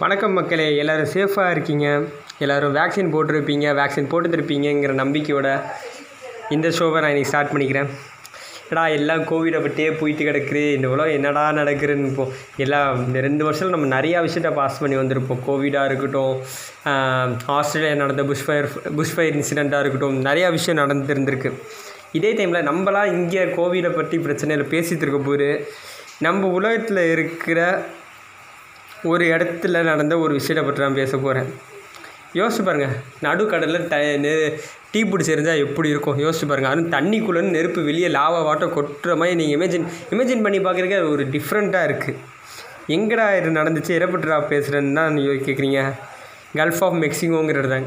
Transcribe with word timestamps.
வணக்கம் 0.00 0.34
மக்களே 0.38 0.64
எல்லோரும் 0.80 1.08
சேஃபாக 1.12 1.52
இருக்கீங்க? 1.54 1.86
எல்லோரும் 2.42 2.74
வேக்சின் 2.76 3.10
போட்டிருப்பீங்க 3.14 3.66
வேக்சின் 3.78 4.08
போட்டுருப்பீங்கிற 4.12 4.92
நம்பிக்கையோட 5.00 5.48
இந்த 6.54 6.68
ஷோவை 6.76 6.98
நான் 7.02 7.12
இன்றைக்கி 7.12 7.30
ஸ்டார்ட் 7.30 7.50
பண்ணிக்கிறேன். 7.52 7.88
ஏடா 8.70 8.84
எல்லாம் 8.98 9.22
கோவிடை 9.30 9.60
பற்றியே 9.64 9.90
போயிட்டு 10.00 10.28
கிடக்குது. 10.28 10.62
இந்த 10.76 10.86
உலகம் 10.94 11.16
என்னடா 11.18 11.44
நடக்குதுன்னு 11.58 12.10
இப்போ 12.12 12.26
எல்லாம் 12.64 13.02
இந்த 13.06 13.20
ரெண்டு 13.26 13.44
வருஷம் 13.48 13.74
நம்ம 13.74 13.90
நிறையா 13.96 14.20
விஷயத்த 14.28 14.52
பாஸ் 14.60 14.80
பண்ணி 14.84 14.98
வந்திருப்போம். 15.00 15.42
கோவிடாக 15.48 15.90
இருக்கட்டும் 15.90 16.36
ஆஸ்திரேலியா 17.56 17.98
நடந்த 18.04 18.24
புஷ்ஃபயர் 18.30 18.70
புஷ்ஃபயர் 19.00 19.40
இன்சிடெண்ட்டாக 19.40 19.82
இருக்கட்டும் 19.84 20.22
நிறையா 20.28 20.50
விஷயம் 20.58 20.80
நடந்துருந்துருக்கு. 20.84 21.52
இதே 22.20 22.32
டைமில் 22.38 22.68
நம்மளாம் 22.70 23.12
இங்கே 23.18 23.44
கோவிடை 23.58 23.92
பற்றி 24.00 24.18
பிரச்சனையில் 24.28 24.70
பேசிகிட்டு 24.74 25.06
இருக்க 25.06 25.22
போது 25.30 25.50
நம்ம 26.24 26.48
உலகத்தில் 26.58 27.04
இருக்கிற 27.14 27.60
ஒரு 29.02 29.24
இடத்துல 29.24 29.82
நடந்த 29.82 30.18
ஒரு 30.18 30.34
விஷயத்தை 30.34 30.64
பற்றி 30.64 30.82
நான் 30.82 30.94
பேச 30.94 31.16
போகிறேன் 31.16 31.48
யோசிச்சு 32.34 32.62
பாருங்கள் 32.64 32.94
நடுக்கடலில் 33.22 33.88
த 33.88 33.96
நெ 33.96 34.32
டீ 34.92 35.02
பிடிச்சி 35.02 35.32
எரிஞ்சால் 35.34 35.62
எப்படி 35.66 35.88
இருக்கும்? 35.88 36.18
யோசிச்சு 36.18 36.46
பாருங்கள் 36.46 36.72
அதுவும் 36.72 36.92
தண்ணிக்குள்ளே 36.92 37.40
நெருப்பு 37.40 37.82
வெளியே 37.82 38.08
லாவா 38.08 38.40
வாட்டம் 38.48 38.74
கொட்டுற 38.76 39.16
மாதிரி 39.16 39.34
நீங்கள் 39.34 39.56
இமேஜின் 39.58 39.86
இமேஜின் 40.10 40.42
பண்ணி 40.42 40.58
பார்க்குறதுக்கு 40.58 40.98
அது 40.98 41.10
ஒரு 41.10 41.24
டிஃப்ரெண்ட்டாக 41.26 41.88
இருக்குது 41.88 42.18
எங்கடா 42.88 43.38
இது 43.38 43.50
நடந்துச்சு? 43.50 43.92
எரப்பட்டுடா 43.98 44.36
பேசுகிறேன்னு 44.52 44.94
தான் 44.94 45.12
நீங்கள் 45.12 45.42
கேட்குறீங்க 45.46 45.80
கல்ஃப் 46.56 46.82
ஆஃப் 46.84 46.98
மெக்சிகோங்கிற 47.04 47.64
இடம் 47.64 47.86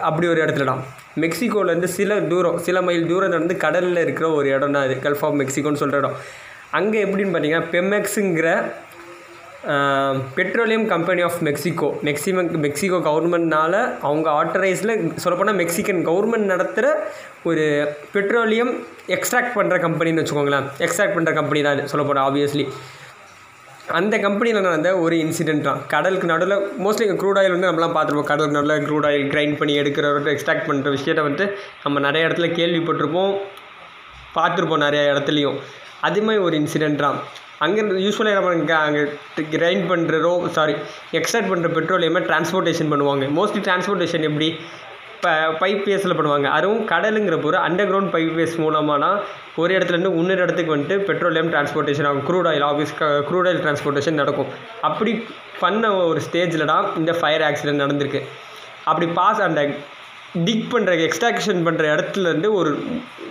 அப்படி 0.00 0.26
ஒரு 0.26 0.40
இடத்துல 0.44 0.64
தான் 0.64 0.82
மெக்சிகோலேருந்து 1.16 1.84
சில 1.84 2.20
தூரம் 2.20 2.58
சில 2.58 2.82
மைல் 2.82 3.06
தூரம் 3.06 3.30
நடந்து 3.30 3.56
கடலில் 3.56 3.96
இருக்கிற 3.96 4.30
ஒரு 4.30 4.48
இடம் 4.48 4.72
தான் 4.72 4.84
அது. 4.84 4.94
கல்ஃப் 4.94 5.24
ஆஃப் 5.24 5.38
மெக்சிகோன்னு 5.42 5.74
சொல்கிற 5.74 5.98
இடம். 5.98 6.16
அங்கே 6.70 7.04
எப்படின்னு 7.04 7.32
பார்த்தீங்கன்னா 7.34 7.68
பெமெக்ஸுங்கிற 7.72 8.48
petroleum 10.36 10.84
company 10.92 11.22
of 11.28 11.40
Mexico. 11.46 11.88
Maximum 12.08 12.50
Mexico 12.66 12.98
கவர்மெண்ட்னால் 13.08 13.80
அவங்க 14.08 14.28
ஆத்தரைஸில் 14.40 14.92
சொல்லப்போனால் 15.22 15.58
மெக்சிகன் 15.62 16.00
கவர்மெண்ட் 16.08 16.50
நடத்துகிற 16.52 16.86
ஒரு 17.48 17.64
பெட்ரோலியம் 18.14 18.70
எக்ஸ்ட்ராக்ட் 19.16 19.56
பண்ணுற 19.58 19.76
கம்பெனின்னு 19.86 20.22
வச்சுக்கோங்களேன். 20.22 20.68
எக்ஸ்ட்ராக்ட் 20.86 21.16
பண்ணுற 21.16 21.32
கம்பெனி 21.40 21.60
தான் 21.66 21.76
இது 21.78 21.92
சொல்லப்போனால் 21.92 22.26
ஆப்வியஸ்லி 22.28 22.64
அந்த 23.98 24.14
கம்பெனியில் 24.24 24.66
நடந்த 24.68 24.90
ஒரு 25.02 25.16
இன்சிடென்ட் 25.24 25.66
தான். 25.68 25.82
கடலுக்கு 25.92 26.30
நடுவில் 26.30 26.64
மோஸ்ட்லி 26.84 27.06
க்ரூட் 27.20 27.38
ஆயில் 27.40 27.54
வந்து 27.54 27.68
நம்மளாம் 27.70 27.94
பார்த்துருப்போம். 27.96 28.30
கடலுக்கு 28.30 28.56
நடுவில் 28.58 28.84
க்ரூட் 28.86 29.06
ஆயில் 29.10 29.28
கிரைண்ட் 29.34 29.58
பண்ணி 29.60 29.74
எடுக்கிற 29.82 30.08
எக்ஸ்ட்ராக்ட் 30.34 30.66
பண்ணுற 30.70 30.90
விஷயத்தை 30.96 31.24
வந்து 31.28 31.44
நம்ம 31.84 32.02
நிறைய 32.06 32.28
இடத்துல 32.28 32.48
கேள்விப்பட்டிருப்போம். 32.58 33.34
பார்த்துருப்போம் 34.38 34.84
நிறைய 34.86 35.04
இடத்துலையும். 35.12 35.58
அதுமாதிரி 36.08 36.42
ஒரு 36.48 36.56
இன்சிடென்ட் 36.62 37.04
தான். 37.06 37.20
அங்கே 37.64 37.82
யூஸ்வலாக 38.06 38.36
நம்ம 38.38 38.50
இங்கே 38.60 38.76
அங்கே 38.86 39.02
கிரைண்ட் 39.54 39.86
பண்ணுறோ 39.92 40.34
சாரி 40.58 40.74
எக்ஸ்ட்ராக்ட் 41.18 41.50
பண்ணுற 41.52 41.70
பெட்ரோலியமே 41.78 42.20
டிரான்ஸ்போர்ட்டேஷன் 42.28 42.92
பண்ணுவாங்க. 42.92 43.24
மோஸ்ட்லி 43.38 43.62
டிரான்ஸ்போர்ட்டேஷன் 43.68 44.26
எப்படி? 44.28 44.48
இப்போ 45.16 45.30
பைப் 45.60 45.82
வேஸில் 45.90 46.16
பண்ணுவாங்க. 46.18 46.46
அதுவும் 46.56 46.82
கடலுங்கிற 46.90 47.36
பொருள் 47.44 47.62
அண்டர் 47.66 47.88
கிரவுண்ட் 47.90 48.12
பைப் 48.14 48.34
வேஸ் 48.40 48.54
மூலமானா 48.64 49.08
ஒரு 49.62 49.70
இடத்துலேருந்து 49.76 50.12
இன்னொரு 50.20 50.42
இடத்துக்கு 50.44 50.74
வந்துட்டு 50.74 50.96
பெட்ரோலியம் 51.08 51.50
டிரான்ஸ்போர்ட்டேஷன் 51.54 52.08
ஆகும். 52.10 52.24
Crude 52.28 52.48
oil 52.50 52.66
office 52.70 52.92
crude 53.28 53.48
oil 53.50 53.62
transportation 53.64 54.20
நடக்கும். 54.22 54.50
அப்படி 54.88 55.14
பண்ண 55.62 55.90
ஒரு 56.10 56.20
ஸ்டேஜில் 56.26 56.70
தான் 56.72 56.86
இந்த 57.00 57.12
ஃபயர் 57.20 57.46
ஆக்சிடென்ட் 57.48 57.84
நடந்திருக்கு. 57.84 58.20
அப்படி 58.90 59.08
பாஸ் 59.18 59.40
அந்த 59.48 59.60
டிக் 60.32 60.76
பண்ணுற 60.76 61.08
எக்ஸ்ட்ராக்ஷன் 61.08 61.64
பண்ணுற 61.64 61.84
இடத்துலேருந்து 61.94 62.52
ஒரு 62.52 62.78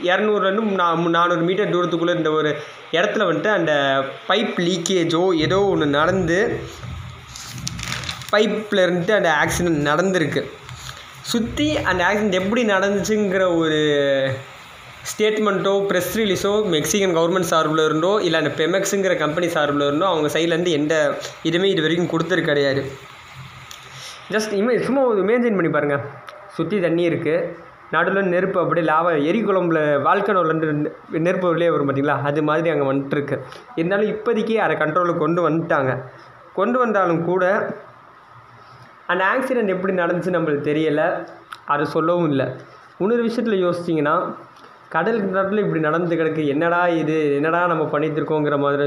இரநூறுலேருந்து 0.04 0.62
நா 0.62 0.94
நானூறு 0.94 1.42
மீட்டர் 1.42 1.74
தூரத்துக்குள்ளே 1.74 2.16
இந்த 2.16 2.32
ஒரு 2.32 2.56
இடத்துல 2.92 3.26
வந்துட்டு 3.28 3.48
அந்த 3.48 4.04
பைப் 4.28 4.56
லீக்கேஜோ 4.58 5.36
ஏதோ 5.36 5.64
ஒன்று 5.64 5.86
நடந்து 5.86 6.60
பைப்பில் 8.32 8.84
இருந்துட்டு 8.84 9.12
அந்த 9.12 9.36
ஆக்சிடெண்ட் 9.44 9.88
நடந்திருக்கு. 9.90 10.44
சுற்றி 11.22 11.78
அந்த 11.78 12.04
ஆக்சிடென்ட் 12.04 12.34
எப்படி 12.34 12.64
நடந்துச்சுங்கிற 12.66 13.56
ஒரு 13.58 13.80
ஸ்டேட்மெண்ட்டோ 15.12 15.88
ப்ரெஸ் 15.90 16.14
ரிலீஸோ 16.16 16.66
மெக்சிகன் 16.66 17.16
கவர்மெண்ட் 17.16 17.50
சார்பில் 17.52 17.86
இருந்தோ 17.86 18.20
இல்லை 18.22 18.42
அந்த 18.42 18.54
பெமெக்ஸுங்கிற 18.58 19.18
கம்பெனி 19.18 19.48
சார்பில் 19.48 19.82
இருந்தோ 19.82 20.06
அவங்க 20.06 20.40
சைட்லேருந்து 20.40 20.72
எந்த 20.72 21.20
இதுவுமே 21.44 21.64
இது 21.64 21.82
வரைக்கும் 21.82 22.12
கொடுத்துரு 22.12 22.42
கிடையாது 22.42 22.92
ஜஸ்ட் 24.32 24.54
இமே 24.54 24.84
சும்மா 24.84 25.02
ஒரு 25.02 25.24
இமேஜின் 25.24 25.56
பண்ணி 25.56 25.70
பாருங்கள் 25.70 26.27
சுற்றி 26.56 26.78
தண்ணி 26.82 27.10
இருக்குது 27.10 27.66
நடுவில் 27.92 28.32
நெருப்பு 28.34 28.60
அப்படியே 28.60 28.86
லாவா 28.88 29.12
எரி 29.24 29.42
குழம்புல 29.44 29.80
வால்கனோலேருந்து 30.06 30.68
நெருப்பு 31.26 31.48
வெளியே 31.50 31.70
வரும் 31.70 31.90
பார்த்தீங்களா 31.90 32.22
அது 32.22 32.44
மாதிரி 32.44 32.70
அங்கே 32.70 32.88
வந்துட்டுருக்கு. 32.92 33.38
இருந்தாலும் 33.76 34.12
இப்போதைக்கு 34.14 34.56
அதை 34.56 34.78
கண்ட்ரோலுக்கு 34.78 35.18
கொண்டு 35.18 35.50
வந்துட்டாங்க. 35.50 35.92
கொண்டு 36.54 36.80
வந்தாலும் 36.80 37.26
கூட 37.26 37.44
அந்த 39.08 39.24
ஆக்சிடெண்ட் 39.34 39.74
எப்படி 39.76 39.94
நடந்துச்சு 39.94 40.36
நம்மளுக்கு 40.36 40.68
தெரியலை. 40.70 41.08
அதை 41.66 41.86
சொல்லவும் 41.86 42.30
இல்லை. 42.30 42.48
இன்னொரு 42.98 43.22
விஷயத்தில் 43.22 43.64
யோசிச்சிங்கன்னா 43.66 44.16
கடலுக்கு 44.90 45.30
நடுவில் 45.38 45.64
இப்படி 45.64 45.80
நடந்து 45.80 46.16
கிடக்கு. 46.16 46.48
என்னடா 46.48 46.88
இது? 46.88 47.36
என்னடா 47.36 47.68
நம்ம 47.68 47.86
பண்ணிட்டு 47.86 48.20
இருக்கோங்கிற 48.22 48.58
மாதிரி 48.60 48.84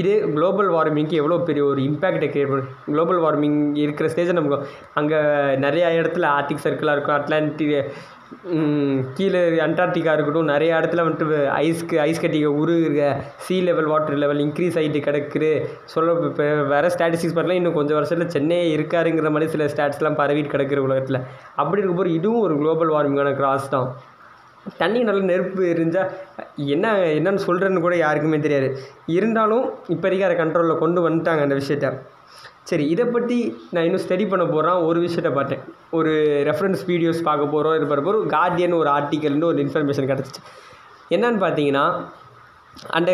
இது 0.00 0.12
குளோபல் 0.34 0.70
வார்மிங்க்கு 0.76 1.20
எவ்வளோ 1.20 1.36
பெரிய 1.48 1.64
ஒரு 1.72 1.80
இம்பேக்டை 1.90 2.28
கிரியேட் 2.32 2.52
பண்ணும் 2.52 2.72
குளோபல் 2.90 3.22
வார்மிங் 3.24 3.60
இருக்கிற 3.84 4.08
ஸ்டேஜை 4.12 4.34
நமக்கு 4.38 4.58
அங்கே 5.00 5.20
நிறையா 5.66 5.88
இடத்துல 6.00 6.28
ஆர்டிக் 6.38 6.64
சர்க்கிளாக 6.66 6.96
இருக்கும். 6.96 7.16
அட்லாண்டிக் 7.18 7.72
கீழே 9.16 9.40
அண்டார்டிகா 9.64 10.12
இருக்கட்டும் 10.16 10.50
நிறைய 10.52 10.78
இடத்துல 10.78 11.02
வந்துட்டு 11.06 11.36
ஐஸ்க்கு 11.58 11.96
ஐஸ் 12.06 12.22
கட்டிக்க 12.22 12.48
உருகுற 12.60 13.10
sea 13.44 13.56
level 13.68 13.90
water 13.92 14.20
level 14.22 14.40
increase 14.44 14.78
ஆகிட்டு 14.80 15.00
கிடக்குது. 15.06 15.50
சொல்ல 15.92 16.14
இப்போ 16.30 16.46
வேறு 16.72 16.90
ஸ்டாட்டிஸ்டிக்ஸ் 16.94 17.36
பார்த்தலாம் 17.36 17.60
இன்னும் 17.60 17.78
கொஞ்சம் 17.78 17.98
வருஷத்தில் 17.98 18.32
சென்னையே 18.36 18.64
இருக்காருங்கிற 18.76 19.30
மாதிரி 19.36 19.52
சில 19.54 19.68
ஸ்டாட்ஸ்லாம் 19.74 20.18
பரவிட்டு 20.22 20.52
கிடக்குற 20.54 20.82
உலகத்தில். 20.88 21.20
அப்படி 21.60 21.80
இருக்கும்போது 21.80 22.16
இதுவும் 22.18 22.44
ஒரு 22.48 22.56
குளோபல் 22.62 22.92
வார்மிங்கான 22.96 23.32
கிராஸ் 23.40 23.72
தான். 23.76 23.88
தண்ணி 24.80 25.00
நல்லா 25.08 25.22
நெருப்பு 25.30 25.62
எரிஞ்சால் 25.72 26.10
என்ன 26.74 26.92
என்னன்னு 27.18 27.44
சொல்கிறேன்னு 27.46 27.84
கூட 27.86 27.94
யாருக்குமே 28.04 28.38
தெரியாது. 28.46 28.68
இருந்தாலும் 29.18 29.64
இப்போதைக்கு 29.94 30.26
அதை 30.28 30.36
கண்ட்ரோலில் 30.42 30.82
கொண்டு 30.82 31.00
வந்துட்டாங்க 31.06 31.44
அந்த 31.46 31.56
விஷயத்த. 31.62 31.90
சரி 32.70 32.84
இதை 32.94 33.04
பற்றி 33.14 33.38
நான் 33.74 33.86
இன்னும் 33.86 34.04
ஸ்டடி 34.04 34.24
பண்ண 34.28 34.44
போகிறேன் 34.52 34.84
ஒரு 34.88 34.98
விஷயத்த 35.06 35.30
பார்த்தேன். 35.38 35.62
ஒரு 35.98 36.12
ரெஃபரன்ஸ் 36.50 36.84
வீடியோஸ் 36.90 37.20
பார்க்க 37.28 37.54
போகிறோம் 37.54 37.74
இது 37.78 37.86
பார்க்க 37.88 38.08
போகிறோம் 38.08 38.28
கார்டியன் 38.36 38.76
ஒரு 38.80 38.90
ஆர்டிக்கல்னு 38.98 39.50
ஒரு 39.52 39.60
இன்ஃபர்மேஷன் 39.64 40.10
கிடச்சிச்சு. 40.12 40.42
என்னன்னு 41.14 41.40
பார்த்தீங்கன்னா 41.44 41.86
அந்த 42.98 43.10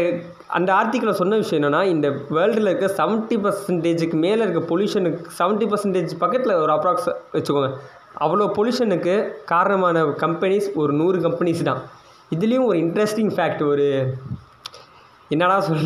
அந்த 0.57 0.71
ஆர்டிக்கில் 0.77 1.19
சொன்ன 1.19 1.39
விஷயம் 1.41 1.59
என்னென்னா 1.61 1.81
இந்த 1.95 2.09
வேர்ல்டில் 2.37 2.71
இருக்க 2.71 2.87
செவன்ட்டி 3.01 3.37
பர்சன்டேஜுக்கு 3.45 4.19
மேலே 4.27 4.41
இருக்க 4.45 4.61
பொல்யூஷனுக்கு 4.71 5.35
செவன்ட்டி 5.41 5.67
பர்சன்டேஜ் 5.73 6.13
பக்கத்தில் 6.23 6.61
ஒரு 6.65 6.73
அப்ராக்ஸ் 6.77 7.09
வச்சுக்கோங்க. 7.35 7.71
அவ்வளோ 8.25 8.47
பொல்யூஷனுக்கு 8.57 9.15
காரணமான 9.53 10.05
கம்பெனிஸ் 10.25 10.69
ஒரு 10.83 10.93
நூறு 11.01 11.19
கம்பெனிஸ் 11.27 11.63
தான். 11.71 11.81
இதுலேயும் 12.35 12.69
ஒரு 12.71 12.79
இன்ட்ரெஸ்டிங் 12.85 13.33
ஃபேக்ட் 13.37 13.63
ஒரு 13.73 13.87
என்னடா 15.31 15.57
சொல் 15.67 15.85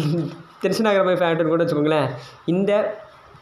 டென்ஷன் 0.63 0.89
ஆகிற 0.91 1.03
மாதிரி 1.07 1.21
ஃபேக்ட்னு 1.23 1.53
கூட 1.53 1.63
வச்சுக்கோங்களேன். 1.63 2.09
இந்த 2.53 2.73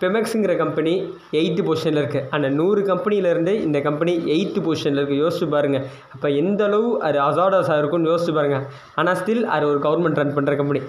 பெமெக்ஸுங்கிற 0.01 0.55
கம்பெனி 0.63 0.93
எயித்து 1.41 1.63
பொசிஷனில் 1.67 2.01
இருக்குது 2.03 2.29
அந்த 2.37 2.47
நூறு 2.59 2.81
கம்பெனியிலேருந்து 2.89 3.53
இந்த 3.67 3.79
கம்பெனி 3.89 4.13
எயித்து 4.35 4.61
பொசிஷனில் 4.67 5.01
இருக்குது 5.01 5.21
யோசிச்சு 5.25 5.47
பாருங்கள் 5.53 5.85
அப்போ 6.15 6.29
எந்த 6.41 6.63
அளவு 6.69 6.89
அது 7.09 7.19
அசாடஸாக 7.27 7.81
இருக்கும்னு 7.81 8.11
யோசிச்சு 8.13 8.35
பாருங்கள் 8.39 8.65
ஆனால் 9.01 9.19
ஸ்டில் 9.21 9.45
அது 9.57 9.67
ஒரு 9.73 9.79
கவர்மெண்ட் 9.87 10.21
ரன் 10.23 10.35
பண்ணுற 10.39 10.57
கம்பெனி 10.61 10.83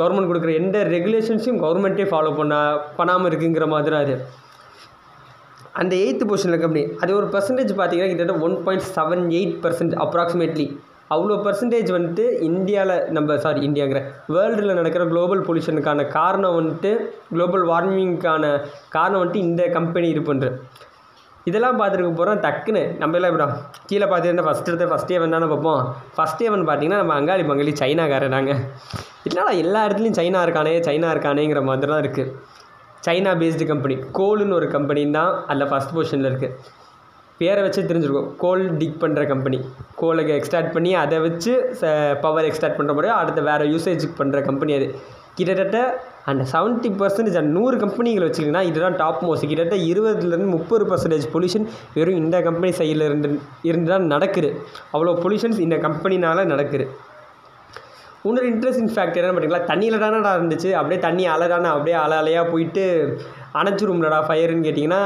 கவர்மெண்ட் 0.00 0.30
கொடுக்குற 0.30 0.54
எந்த 0.62 0.78
ரெகுலேஷன்ஸையும் 0.94 1.60
கவர்மெண்ட்டே 1.66 2.06
ஃபாலோ 2.12 2.32
பண்ண 2.40 2.56
பண்ணாமல் 2.98 3.28
இருக்குங்கிற 3.30 3.68
மாதிரி 3.74 3.96
அது. 4.02 4.16
அந்த 5.76 5.92
எயித்து 5.94 6.24
பொசிஷனில் 6.26 6.60
கம்பெனி 6.60 6.84
அது 7.00 7.16
ஒரு 7.16 7.26
பர்சன்டேஜ் 7.26 7.72
பார்த்தீங்கன்னா 7.72 8.10
கிட்டத்தட்ட 8.10 8.44
one 8.44 8.56
point 8.64 8.86
seven 8.92 9.24
eight 9.30 9.56
percent 9.62 9.96
approximately 10.04 10.66
அவ்வளோ 11.10 11.34
பர்சன்டேஜ் 11.42 11.90
வந்துட்டு 11.90 12.24
இந்தியாவில் 12.40 13.02
நம்ம 13.08 13.36
சாரி 13.36 13.60
இந்தியாங்கிற 13.60 14.00
வேர்ல்டில் 14.28 14.74
நடக்கிற 14.74 15.04
குளோபல் 15.06 15.44
பொல்யூஷனுக்கான 15.46 16.06
காரணம் 16.08 16.56
வந்துட்டு 16.56 16.90
குளோபல் 17.30 17.64
வார்மிங்க்கான 17.64 18.44
காரணம் 18.88 19.20
வந்துட்டு 19.20 19.44
இந்த 19.44 19.64
கம்பெனி 19.68 20.08
இது 20.08 20.22
பண்ணுற 20.22 20.48
இதெல்லாம் 21.46 21.78
பார்த்துருக்க 21.80 22.12
போகிறோம் 22.12 22.40
டக்குன்னு 22.40 22.82
நம்ம 22.98 23.16
எல்லாம் 23.16 23.32
இப்படா 23.32 23.46
கீழே 23.86 24.06
பார்த்துருந்தா 24.06 24.46
ஃபஸ்ட் 24.48 24.70
எடுத்து 24.70 25.14
ஏவன் 25.14 25.34
தானே 25.36 25.46
பார்ப்போம். 25.46 25.82
ஃபஸ்ட் 26.16 26.42
ஏவன் 26.42 26.66
பார்த்தீங்கன்னா 26.66 26.96
நம்ம 26.96 27.14
அங்காளி 27.14 27.42
பங்காளி 27.42 27.74
சைனாக்காரன் 27.82 28.28
நாங்கள் 28.28 28.60
என்னடா 29.24 29.52
எல்லா 29.56 29.80
இடத்துலையும் 29.86 30.18
சைனா 30.18 30.40
இருக்கானே 30.42 30.74
சைனா 30.80 31.10
இருக்கானேங்கிற 31.14 31.62
மாதிரி 31.62 31.92
தான் 31.92 32.02
இருக்குது 32.02 32.32
சைனா 33.04 33.32
பேஸ்டு 33.40 33.66
கம்பெனி 33.72 33.96
கோல்னு 34.18 34.56
ஒரு 34.58 34.68
கம்பெனி 34.76 35.02
தான் 35.18 35.32
அதில் 35.50 35.70
ஃபஸ்ட் 35.72 35.94
பொசிஷனில் 35.96 36.30
இருக்குது 36.30 36.54
பேரை 37.40 37.60
வச்சு 37.64 37.80
தெரிஞ்சிருக்கும். 37.88 38.28
கோல் 38.42 38.62
டிக் 38.80 39.00
பண்ணுற 39.02 39.22
கம்பெனி 39.32 39.58
கோலை 40.00 40.22
எக்ஸ்ட்ராக்ட் 40.36 40.74
பண்ணி 40.76 40.92
அதை 41.04 41.16
வச்சு 41.26 41.52
பவர் 42.24 42.46
எக்ஸ்ட்ராக்ட் 42.50 42.78
பண்ணுற 42.78 42.92
முறையோ 42.98 43.14
அடுத்த 43.22 43.40
வேறு 43.48 43.64
யூசேஜுக்கு 43.72 44.18
பண்ணுற 44.20 44.40
கம்பெனி 44.48 44.74
அது. 44.78 44.86
கிட்டத்தட்ட 45.38 45.78
அந்த 46.30 46.42
செவன்ட்டி 46.52 46.90
பர்சன்டேஜ் 47.00 47.38
அந்த 47.40 47.52
நூறு 47.56 47.76
கம்பெனிகள் 47.82 48.24
வச்சுக்கிங்கன்னா 48.26 48.62
இதுதான் 48.68 48.96
டாப் 49.00 49.20
மோஸ்ட் 49.26 49.48
கிட்டத்தட்ட 49.50 49.76
இருபதுலேருந்து 49.90 50.54
முப்பது 50.54 50.84
பர்சன்டேஜ் 50.90 51.26
பொல்யூஷன் 51.34 51.66
வெறும் 51.96 52.20
இந்த 52.22 52.36
கம்பெனி 52.46 52.70
சைடில் 52.78 53.04
இருந்து 53.08 53.28
இருந்து 53.70 53.90
தான் 53.94 54.06
நடக்குது. 54.14 54.50
அவ்வளோ 54.94 55.14
பொல்யூஷன்ஸ் 55.24 55.60
இந்த 55.66 55.78
கம்பெனினால் 55.86 56.50
நடக்குது. 56.52 56.86
இன்னொரு 58.26 58.48
இன்ட்ரெஸ்டிங் 58.52 58.92
ஃபேக்ட் 58.94 59.18
என்ன 59.20 59.32
பார்த்தீங்களா 59.32 59.62
தண்ணியில் 59.70 60.02
தானடா 60.04 60.30
இருந்துச்சு. 60.38 60.70
அப்படியே 60.80 61.00
தண்ணி 61.06 61.24
அலை 61.34 61.46
தானே 61.54 61.68
அப்படியே 61.74 61.96
அலை 62.04 62.16
அலையாக 62.22 62.50
போயிட்டு 62.52 62.84
அணைச்சிரும்லடா 63.60 64.20
ஃபயருன்னு 64.28 64.66
கேட்டிங்கன்னா 64.68 65.02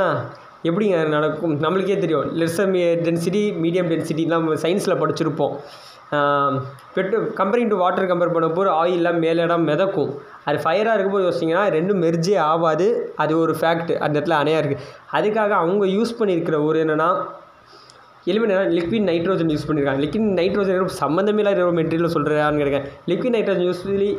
எப்படிங்க 0.68 0.96
நடக்கும்? 1.16 1.54
நம்மளுக்கே 1.64 1.98
தெரியும். 2.02 2.26
லெஸ்ஸர் 2.40 2.74
டென்சிட்டி 3.06 3.42
மீடியம் 3.62 3.90
டென்சிட்டிலாம் 3.92 4.48
சயின்ஸில் 4.64 5.00
படிச்சிருப்போம். 5.02 5.54
Petro 6.94 7.18
comparing 7.40 7.70
to 7.72 7.76
water 7.82 8.08
compare 8.10 8.32
பண்ணப்போ 8.36 8.62
ஆயிலெலாம் 8.78 9.20
மேலிடம் 9.24 9.66
மிதக்கும். 9.70 10.10
அது 10.48 10.58
ஃபயராக 10.64 10.94
இருக்கும்போது 10.96 11.26
யோசிச்சிங்கன்னா 11.26 11.64
ரெண்டும் 11.76 12.00
மெர்ஜே 12.04 12.34
ஆகாது. 12.52 12.88
அது 13.22 13.32
ஒரு 13.42 13.52
ஃபேக்ட் 13.60 13.92
அந்த 14.04 14.14
இடத்துல 14.16 14.38
அணையாக 14.42 14.62
இருக்குது 14.62 14.86
அதுக்காக 15.18 15.54
அவங்க 15.62 15.84
யூஸ் 15.96 16.18
பண்ணியிருக்கிற 16.20 16.58
ஒரு 16.68 16.78
என்னென்னா 16.84 17.10
எலிமெண்ட் 18.26 18.74
லிக்விட் 18.78 19.06
நைட்ரோஜன் 19.10 19.52
யூஸ் 19.54 19.66
பண்ணியிருக்காங்க 19.68 20.02
லிக்விட் 20.04 20.36
நைட்ரோஜன் 20.40 21.00
சம்மந்தமே 21.04 21.38
இல்லாத 21.38 21.64
ஒரு 21.64 21.76
மெட்டீரியல் 21.80 22.14
சொல்கிறான்னு 22.16 22.60
கேட்குறேன் 22.62 22.86
லிக்விட் 23.10 23.34
நைட்ரோஜன் 23.36 23.66
யூஸ்வலி 23.70 24.10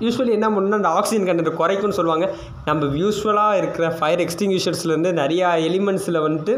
யூஸ்வலி 0.00 0.32
என்ன 0.38 0.48
பண்ணணும் 0.48 0.80
அந்த 0.80 0.88
ஆக்சிஜன் 0.88 1.26
கண்டென்ட் 1.28 1.58
குறைக்கும்னு 1.60 1.98
சொல்லுவாங்க. 1.98 2.30
நம்ம 2.64 2.86
யூஸ்வலாக 3.02 3.56
இருக்கிற 3.56 3.90
ஃபயர் 3.98 4.22
எக்ஸ்டிங்யூஷர்ஸ்லேருந்து 4.26 5.12
நிறையா 5.20 5.48
எலிமெண்ட்ஸில் 5.68 6.24
வந்துட்டு 6.26 6.54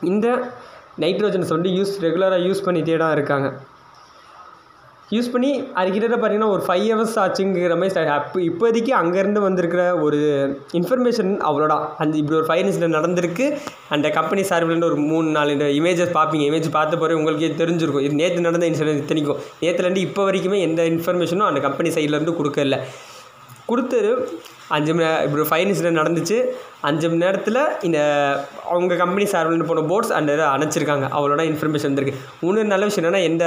இந்த 0.00 0.26
நைட்ரோஜன்ஸ் 1.04 1.48
வந்து 1.48 1.70
யூஸ் 1.70 1.94
ரெகுலராக 2.06 2.46
யூஸ் 2.48 2.64
பண்ணிகிட்டே 2.66 2.96
தான் 2.96 3.12
இருக்காங்க. 3.12 3.48
யூஸ் 5.12 5.30
பண்ணி 5.32 5.50
அது 5.78 5.88
கிட்டத்தட்ட 5.90 6.18
பார்த்தீங்கன்னா 6.20 6.50
ஒரு 6.54 6.62
ஃபைவ் 6.66 6.86
ஹவர்ஸ் 6.92 7.16
ஆச்சுங்கிற 7.22 7.74
மாதிரி 7.80 8.10
அப்போ 8.18 8.40
இப்போதைக்கு 8.40 8.92
அங்கேருந்து 9.00 9.40
வந்திருக்கிற 9.46 9.82
ஒரு 10.06 10.20
இன்ஃபர்மேஷன் 10.78 11.32
அவ்வளோதான். 11.48 11.84
அந்த 12.02 12.14
இப்படி 12.20 12.38
ஒரு 12.40 12.48
ஃபைவ் 12.48 12.62
இன்சிடென்ட் 12.64 12.98
நடந்திருக்கு. 12.98 13.46
அந்த 13.96 14.10
கம்பெனி 14.18 14.44
சார்பிலேருந்து 14.50 14.90
ஒரு 14.90 14.96
மூணு 14.96 15.30
நாலு 15.30 15.52
இந்த 15.52 15.68
இமேஜஸ் 15.80 16.14
பார்ப்பீங்க. 16.18 16.46
இமேஜ் 16.50 16.68
பார்த்த 16.78 16.96
போகிற 16.96 17.18
உங்களுக்கே 17.20 17.52
தெரிஞ்சிருக்கும். 17.62 18.06
இது 18.06 18.20
நேற்று 18.22 18.46
நடந்த 18.48 18.68
இன்சிடென்ட் 18.70 19.02
இத்தனைக்கும். 19.04 19.40
நேற்றுலேருந்து 19.64 20.06
இப்போ 20.08 20.30
வரைக்குமே 20.30 20.60
எந்த 20.68 20.82
இன்ஃபர்மேஷனும் 20.82 21.50
அந்த 21.50 21.60
கம்பெனி 21.60 21.90
சைட்லேருந்து 21.96 22.38
கொடுக்கல. 22.40 22.78
கொடுத்தது. 23.66 24.10
அஞ்சு 24.74 24.90
மணி 24.94 25.04
நேரம் 25.06 25.24
இப்படி 25.26 25.42
ஃபைன் 25.48 25.70
இன்சிடென்ட் 25.70 26.00
நடந்துச்சு. 26.00 26.36
அஞ்சு 26.88 27.06
மணி 27.08 27.22
நேரத்தில் 27.24 27.58
இந்த 27.86 27.98
அவங்க 28.70 28.96
கம்பெனி 29.02 29.26
சார்பில் 29.32 29.68
போன 29.70 29.84
போட்ஸ் 29.90 30.14
அந்த 30.18 30.30
இதை 30.36 30.46
அணைச்சிருக்காங்க. 30.54 31.06
அவ்வளோட 31.16 31.42
இன்ஃபர்மேஷன் 31.50 31.90
வந்திருக்கு. 31.90 32.20
இன்னொரு 32.40 32.70
நல்ல 32.72 32.84
விஷயம் 32.90 33.06
என்னென்னா 33.08 33.22
எந்த 33.30 33.46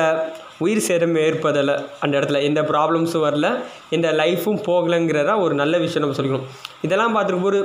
உயிர் 0.65 0.85
சேதம் 0.87 1.17
ஏற்படலை 1.25 1.75
அந்த 2.03 2.13
இடத்துல 2.19 2.41
எந்த 2.49 2.61
ப்ராப்ளம்ஸும் 2.71 3.25
வரல 3.27 3.49
எந்த 3.89 4.07
லைஃப்பும் 4.21 4.61
போகலைங்கிறதா 4.69 5.35
ஒரு 5.45 5.53
நல்ல 5.61 5.77
விஷயம் 5.85 6.03
நம்ம 6.05 6.17
சொல்லிக்கணும். 6.19 6.47
இதெல்லாம் 6.87 7.15
பார்த்துருக்கும் 7.17 7.49
ஒரு 7.51 7.61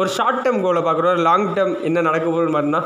ஒரு 0.00 0.08
ஷார்ட் 0.16 0.42
டேர்ம் 0.44 0.64
கோலை 0.64 0.82
பார்க்குறோம் 0.82 1.22
லாங் 1.28 1.46
டேர்ம் 1.54 1.76
என்ன 1.88 2.00
நடக்க 2.00 2.26
போகுதுன்னு 2.30 2.56
பார்த்தோம்னா 2.56 2.82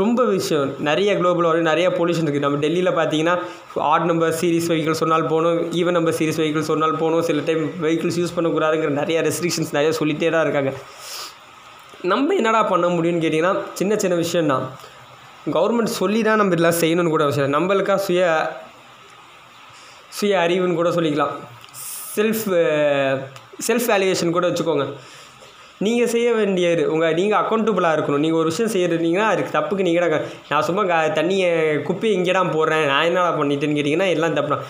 ரொம்ப 0.00 0.20
விஷயம். 0.36 0.70
நிறைய 0.88 1.10
குளோபல் 1.18 1.46
வார்மிங் 1.46 1.68
நிறைய 1.70 1.88
பொல்யூஷன் 1.98 2.26
இருக்குது 2.26 2.46
நம்ம 2.46 2.58
டெல்லியில் 2.64 2.90
பார்த்தீங்கன்னா 2.98 3.34
ஆட் 3.90 4.06
நம்பர் 4.10 4.34
சீரிஸ் 4.40 4.68
வெஹிக்கிள் 4.70 4.98
சொன்னால் 5.00 5.28
போகணும் 5.30 5.58
ஈவன் 5.80 5.96
நம்பர் 5.98 6.16
சீரிஸ் 6.18 6.40
வெஹிக்கிள் 6.40 6.68
சொன்னால் 6.70 6.98
போகணும் 7.02 7.24
சில 7.28 7.42
டைம் 7.48 7.62
வெஹிக்கிள்ஸ் 7.84 8.18
யூஸ் 8.20 8.34
பண்ணக்கூடாதுங்கிற 8.36 8.90
நிறைய 9.00 9.20
ரெஸ்ட்ரிக்ஷன்ஸ் 9.28 9.72
நிறைய 9.78 9.92
சொல்லிகிட்டே 10.00 10.30
தான் 10.34 10.44
இருக்காங்க. 10.46 10.72
நம்ம 12.12 12.34
என்னடா 12.40 12.62
பண்ண 12.72 12.86
முடியும்னு 12.96 13.22
கேட்டிங்கன்னா 13.24 13.54
சின்ன 13.80 13.96
சின்ன 14.04 14.16
விஷயம்னா 14.24 14.58
கவர்மெண்ட் 15.56 15.98
சொல்லி 16.00 16.22
தான் 16.28 16.40
நம்ம 16.40 16.54
இதெல்லாம் 16.54 16.80
செய்யணும்னு 16.82 17.14
கூட 17.14 17.24
அவசியம் 17.26 17.54
நம்மளுக்காக 17.56 18.00
சுய 18.06 18.22
சுய 20.18 20.34
அறிவுன்னு 20.44 20.80
கூட 20.80 20.90
சொல்லிக்கலாம். 20.96 21.32
செல்ஃப் 22.16 22.44
செல்ஃப் 23.66 23.88
வேல்யூவேஷன் 23.92 24.36
கூட 24.36 24.46
வச்சுக்கோங்க. 24.50 24.86
நீங்கள் 25.78 26.06
செய்ய 26.06 26.32
வேண்டியது. 26.32 26.92
உங்கள் 26.92 27.14
நீங்கள் 27.14 27.40
அக்கௌண்டபுளாக 27.40 27.96
இருக்கணும். 27.96 28.24
நீங்கள் 28.24 28.40
ஒரு 28.40 28.52
விஷயம் 28.54 28.72
செய்கிறீங்கன்னா 28.72 29.28
அதுக்கு 29.32 29.58
தப்புக்கு 29.58 29.82
நீங்கள் 29.82 30.26
நான் 30.48 30.62
சும்மா 30.62 30.84
க 30.84 31.12
தண்ணியை 31.14 31.82
குப்பையை 31.82 32.18
இங்கே 32.18 32.32
தான் 32.32 32.52
போடுறேன். 32.52 32.86
நான் 32.86 33.04
என்னடா 33.04 33.38
பண்ணிட்டேன்னு 33.38 33.78
கேட்டிங்கன்னா 33.78 34.08
எல்லாம் 34.08 34.34
தப்பு 34.34 34.56
தான். 34.56 34.64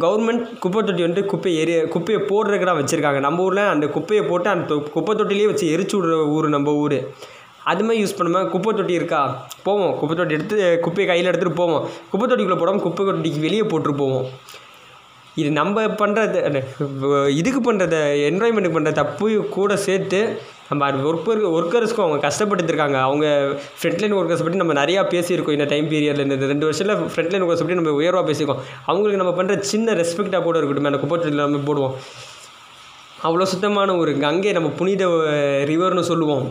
கவர்மெண்ட் 0.00 0.58
குப்பை 0.58 0.82
தொட்டி 0.82 1.02
வந்துட்டு 1.02 1.26
குப்பையை 1.26 1.60
எரி 1.60 1.88
குப்பையை 1.88 2.24
போடுறதுக்கு 2.24 2.64
தான் 2.64 2.78
வச்சுருக்காங்க. 2.80 3.18
நம்ம 3.18 3.42
ஊரில் 3.42 3.72
அந்த 3.74 3.86
குப்பையை 3.86 4.26
போட்டு 4.26 4.48
அந்த 4.48 4.74
தொ- 4.74 4.90
குப்பை 4.90 5.16
தொட்டிலேயே 5.16 5.46
வச்சு 5.46 5.66
எரிச்சு 5.76 6.02
விடுற 6.02 6.26
ஊர் 6.26 6.48
நம்ம 6.48 6.72
ஊர். 6.72 6.98
அது 7.64 7.84
மாதிரி 7.84 8.04
யூஸ் 8.04 8.16
பண்ணாமல் 8.16 8.50
குப்பை 8.50 8.74
தொட்டி 8.74 8.92
இருக்கா? 8.92 9.46
போவோம். 9.62 9.98
குப்பை 9.98 10.16
தொட்டி 10.16 10.34
எடுத்து 10.34 10.80
குப்பையை 10.80 11.14
கையில் 11.14 11.32
எடுத்துகிட்டு 11.32 11.54
போவோம். 11.54 11.88
குப்பை 12.10 12.30
தொட்டிக்குள்ளே 12.30 12.58
போடாமல் 12.58 12.82
குப்பை 12.82 13.06
தொட்டிக்கு 13.06 13.40
வெளியே 13.40 13.60
போட்டுட்டு 13.60 13.96
போவோம். 13.96 14.26
இது 15.34 15.50
நம்ம 15.50 15.84
பண்ணுறது 15.84 16.38
இதுக்கு 17.28 17.72
பண்ணுறத 17.72 17.96
என்வாயன்மெண்ட்டுக்கு 18.28 18.76
பண்ணுற 18.76 18.92
தப்பு 18.92 19.46
கூட 19.50 19.76
சேர்த்து 19.76 20.40
நம்ம 20.68 20.90
ஒர்க்கர் 21.08 21.40
ஒர்க்கர்ஸ்க்கும் 21.56 22.04
அவங்க 22.04 22.18
கஷ்டப்பட்டுருக்காங்க 22.26 22.98
அவங்க 23.08 23.26
ஃப்ரண்ட்லைன் 23.80 24.14
ஒர்க்கர்ஸ் 24.18 24.44
பற்றி 24.44 24.60
நம்ம 24.62 24.76
நிறையா 24.80 25.00
பேசியிருக்கோம் 25.14 25.56
இந்த 25.56 25.66
டைம் 25.72 25.88
பீரியடில் 25.90 26.24
இந்த 26.26 26.46
ரெண்டு 26.52 26.66
வருஷத்தில் 26.68 27.02
ஃப்ரண்ட்லைன் 27.14 27.42
ஒர்க்கர்ஸ் 27.44 27.64
பற்றி 27.64 27.78
நம்ம 27.80 27.92
உயர்வாக 28.00 28.24
பேசியிருக்கோம். 28.30 28.62
அவங்களுக்கு 28.90 29.20
நம்ம 29.22 29.34
பண்ணுற 29.40 29.56
சின்ன 29.72 29.94
ரெஸ்பெக்டாக 30.00 30.42
கூட 30.46 30.56
இருக்கட்டும். 30.58 30.88
அந்த 30.90 31.00
குப்பத்தில் 31.02 31.44
நம்ம 31.44 31.62
போடுவோம். 31.68 31.94
அவ்வளோ 33.26 33.46
சுத்தமான 33.52 33.90
ஒரு 34.02 34.12
கங்கை 34.24 34.50
நம்ம 34.56 34.70
புனித 34.80 35.04
ரிவர்னு 35.72 36.04
சொல்லுவோம். 36.12 36.46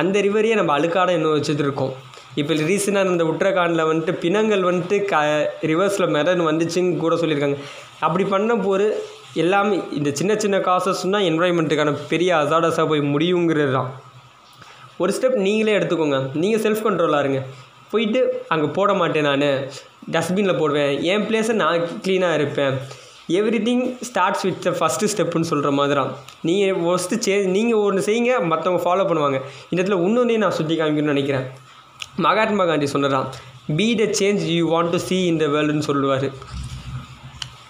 அந்த 0.00 0.16
ரிவரையே 0.26 0.54
நம்ம 0.60 0.72
அழுக்காட 0.78 1.10
இன்னும் 1.18 1.36
வச்சுட்டு 1.36 1.64
இருக்கோம் 1.66 1.92
இப்போ 2.40 2.52
ரீசெண்டாக 2.68 3.12
இந்த 3.14 3.24
உத்தரகாண்டில் 3.32 3.88
வந்துட்டு 3.90 4.12
பிணங்கள் 4.22 4.62
வந்துட்டு 4.68 4.96
க 5.10 5.16
ரிவர்ஸில் 5.70 6.12
மெதன் 6.16 6.42
வந்துச்சுன்னு 6.48 6.96
கூட 7.02 7.14
சொல்லியிருக்காங்க. 7.20 7.58
அப்படி 8.06 8.24
பண்ண 8.32 8.54
போது 8.64 8.86
எல்லாமே 9.42 9.76
இந்த 9.98 10.10
சின்ன 10.18 10.32
சின்ன 10.42 10.56
காசஸ்னா 10.66 11.20
என்வாயன்மெண்ட்டுக்கான 11.30 11.92
பெரிய 12.10 12.30
அசாடஸாக 12.42 12.86
போய் 12.90 13.02
முடியுங்கிறது 13.14 13.72
தான் 13.78 13.88
ஒரு 15.02 15.12
ஸ்டெப் 15.16 15.38
நீங்களே 15.46 15.72
எடுத்துக்கோங்க. 15.78 16.18
நீங்கள் 16.42 16.62
செல்ஃப் 16.64 16.84
கண்ட்ரோலாக 16.86 17.22
இருங்க. 17.24 17.40
போயிட்டு 17.92 18.20
அங்கே 18.54 18.68
போட 18.76 18.90
மாட்டேன் 19.00 19.26
நான். 19.28 19.46
டஸ்ட்பினில் 20.14 20.58
போடுவேன். 20.60 20.92
என் 21.12 21.24
பிளேஸை 21.28 21.54
நான் 21.62 21.86
க்ளீனாக 22.04 22.38
இருப்பேன். 22.38 22.74
Everything 23.68 23.84
starts 24.08 24.44
with 24.46 24.62
the 24.64 24.70
first 24.78 25.10
ஸ்டெப்புன்னு 25.12 25.50
சொல்கிற 25.50 25.70
மாதிரி 25.78 25.94
தான் 26.00 26.10
நீங்கள் 26.48 26.80
ஃபஸ்ட்டு 26.84 27.18
சே 27.26 27.36
நீங்கள் 27.56 27.82
ஒன்று 27.86 28.06
செய்யுங்க 28.08 28.32
மற்றவங்க 28.50 28.82
ஃபாலோ 28.86 29.06
பண்ணுவாங்க. 29.10 29.38
இந்த 29.70 29.78
இடத்துல 29.80 29.98
இன்னொன்னே 30.08 30.36
நான் 30.44 30.56
சுற்றி 30.58 30.76
காமிக்கணும்னு 30.80 31.14
நினைக்கிறேன். 31.16 31.46
மகாத்மா 32.26 32.64
காந்தி 32.70 32.88
சொன்னதான் 32.94 33.28
be 33.78 33.88
the 34.00 34.06
change 34.20 34.42
you 34.56 34.64
want 34.74 34.94
to 34.96 35.00
see 35.08 35.18
in 35.30 35.40
the 35.42 35.48
வேர்ல்டுன்னு 35.54 35.88
சொல்லுவார். 35.90 36.28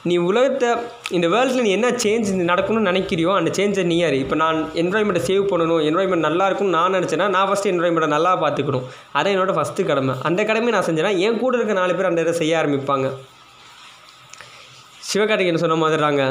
நீ 0.09 0.15
உலகத்தை 0.29 0.71
இந்த 1.17 1.27
வேர்ல்டில் 1.33 1.65
நீ 1.67 1.71
என்ன 1.77 1.89
சேஞ்ச் 2.03 2.31
நடக்கணும்னு 2.51 2.89
நினைக்கிறியோ 2.89 3.31
அந்த 3.39 3.51
சேஞ்சை 3.59 3.85
நீ 3.91 3.97
யார் 4.01 4.17
இப்போ 4.23 4.37
நான் 4.43 4.59
என்வரான்மெண்ட்டை 4.81 5.23
சேவ் 5.29 5.45
பண்ணணும் 5.53 5.85
என்வரான்மெண்ட் 5.89 6.27
நல்லா 6.29 6.47
இருக்கும்னு 6.49 6.77
நான் 6.79 6.95
நினச்சேன்னா 6.97 7.29
நான் 7.37 7.47
ஃபஸ்ட்டு 7.51 7.71
என்வரான்மெண்ட்டை 7.73 8.11
நல்லா 8.15 8.33
பார்த்துக்கணும். 8.43 8.85
அதான் 9.19 9.35
என்னோட 9.37 9.55
ஃபஸ்ட்டு 9.59 9.87
கடமை. 9.91 10.17
அந்த 10.31 10.41
கடமையை 10.51 10.75
நான் 10.77 10.87
செஞ்சேன்னா 10.89 11.12
என் 11.29 11.41
கூட 11.45 11.56
இருக்க 11.59 11.77
நாலு 11.81 11.95
பேர் 11.99 12.11
அந்த 12.11 12.27
இதை 12.27 12.35
செய்ய 12.41 12.59
ஆரம்பிப்பாங்க. 12.61 13.09
சிவகார்த்திகேயன் 15.09 15.65
சொன்ன 15.65 15.79
மாதிரிறாங்க 15.85 16.23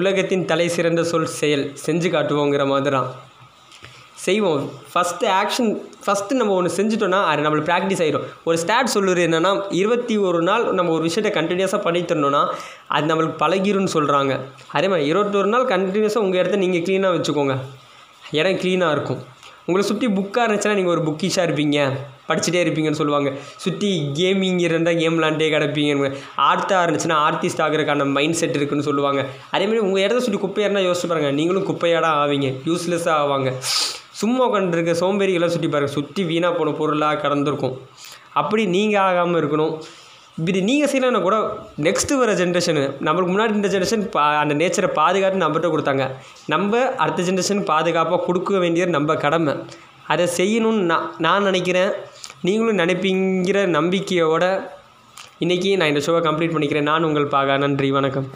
உலகத்தின் 0.00 0.44
தலை 0.50 0.68
சிறந்த 0.76 1.04
சொல் 1.12 1.32
செயல் 1.40 1.64
செஞ்சு 1.86 2.10
காட்டுவோங்கிற 2.16 2.64
மாதிரி 2.72 2.96
தான். 2.96 3.10
செய்வோம். 4.26 4.64
ஃபஸ்ட்டு 4.92 5.28
ஆக்ஷன் 5.40 5.70
ஃபஸ்ட்டு 6.04 6.38
நம்ம 6.40 6.54
ஒன்று 6.58 6.76
செஞ்சிட்டோன்னா 6.78 7.20
அது 7.30 7.44
நம்மளுக்கு 7.44 7.70
ப்ராக்டிஸ் 7.70 8.02
ஆகிடும் 8.04 8.26
ஒரு 8.48 8.56
ஸ்டாட் 8.62 8.94
சொல்லுறது 8.96 9.22
என்னென்னா 9.28 9.52
இருபத்தி 9.80 10.16
ஒரு 10.28 10.40
நாள் 10.48 10.64
நம்ம 10.78 10.92
ஒரு 10.96 11.04
விஷயத்தை 11.08 11.32
கண்டினியூஸாக 11.38 11.80
பண்ணி 11.86 12.02
தரணுன்னா 12.10 12.42
அது 12.96 13.10
நம்மளுக்கு 13.12 13.40
பழகிரும்னு 13.44 13.94
சொல்கிறாங்க 13.96 14.34
அதே 14.76 14.88
மாதிரி 14.92 15.08
இருபத்தொரு 15.12 15.50
நாள் 15.54 15.70
கண்டினியூஸாக 15.74 16.24
உங்கள் 16.26 16.42
இடத்த 16.42 16.60
நீங்கள் 16.64 16.84
க்ளீனாக 16.88 17.16
வச்சுக்கோங்க. 17.16 17.56
இடம் 18.40 18.60
க்ளீனாக 18.62 18.94
இருக்கும். 18.96 19.22
உங்களை 19.68 19.84
சுற்றி 19.88 20.06
புக்காக 20.16 20.44
இருந்துச்சுன்னா 20.46 20.78
நீங்கள் 20.78 20.94
ஒரு 20.94 21.02
புக்கிஷாக 21.06 21.46
இருப்பீங்க. 21.48 21.78
படிச்சுட்டே 22.28 22.60
இருப்பீங்கன்னு 22.64 23.00
சொல்லுவாங்க. 23.00 23.28
சுற்றி 23.64 23.90
கேமிங் 24.18 24.60
இருந்தால் 24.66 24.98
கேம் 25.00 25.16
விளாண்டே 25.18 25.48
கிடப்பீங்க 25.54 26.10
ஆர்த்தாக 26.48 26.84
இருந்துச்சுன்னா 26.86 27.18
ஆர்டிஸ்ட் 27.26 27.62
ஆகிறதுக்கான 27.64 28.06
மைண்ட் 28.16 28.38
செட் 28.40 28.56
இருக்குன்னு 28.58 28.88
சொல்லுவாங்க. 28.88 29.22
அதேமாதிரி 29.54 29.84
உங்கள் 29.86 30.04
இடத்த 30.04 30.22
சுற்றி 30.26 30.40
குப்பையாக 30.44 30.68
இருந்தால் 30.68 30.88
யோசிச்சு 30.88 31.10
பாருங்கள் 31.12 31.36
நீங்களும் 31.40 31.68
குப்பையாக 31.70 32.12
ஆவீங்க. 32.24 32.50
யூஸ்லெஸ்ஸாக 32.70 33.20
ஆவாங்க. 33.24 33.50
சும்மா 34.20 34.42
உட்காந்துருக்க 34.48 34.92
சோம்பேறிகளை 35.02 35.48
சுற்றி 35.54 35.68
பாருங்கள் 35.74 35.96
சுற்றி 35.98 36.22
வீணாக 36.30 36.52
போன 36.58 36.74
பொருளாக 36.80 37.20
கடந்திருக்கும். 37.22 37.74
அப்படி 38.40 38.62
நீங்கள் 38.74 39.04
ஆகாமல் 39.08 39.40
இருக்கணும். 39.42 39.72
இப்படி 40.38 40.60
நீங்கள் 40.68 40.90
செய்யலைன்னா 40.92 41.20
கூட 41.26 41.36
நெக்ஸ்ட்டு 41.86 42.18
வர 42.20 42.30
ஜென்ரேஷனு 42.40 42.82
நம்மளுக்கு 43.06 43.34
முன்னாடி 43.34 43.54
இந்த 43.58 43.68
ஜென்ரேஷன் 43.74 44.04
பா 44.14 44.24
அந்த 44.40 44.54
நேச்சரை 44.60 44.88
பாதுகாத்து 44.98 45.42
நம்மகிட்ட 45.44 45.68
கொடுத்தாங்க. 45.74 46.06
நம்ம 46.52 46.82
அடுத்த 47.02 47.26
ஜென்ரேஷன் 47.28 47.62
பாதுகாப்பாக 47.70 48.20
கொடுக்க 48.26 48.58
வேண்டியது 48.64 48.96
நம்ம 48.96 49.16
கடமை. 49.24 49.54
அதை 50.14 50.26
செய்யணும்னு 50.38 50.82
நான் 50.90 51.06
நான் 51.26 51.46
நினைக்கிறேன். 51.50 51.92
நீங்களும் 52.48 52.80
நினைப்பீங்கிற 52.82 53.60
நம்பிக்கையோட 53.78 54.44
இன்றைக்கி 55.44 55.70
நான் 55.78 55.90
இந்த 55.92 56.02
ஷோவை 56.06 56.20
கம்ப்ளீட் 56.28 56.54
பண்ணிக்கிறேன். 56.56 56.88
நான் 56.90 57.08
உங்கள் 57.10 57.32
பாகா. 57.36 57.56
நன்றி. 57.64 57.90
வணக்கம். 57.98 58.28